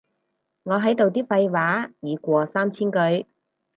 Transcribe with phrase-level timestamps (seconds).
[0.63, 3.27] 我喺度啲廢話已過三千句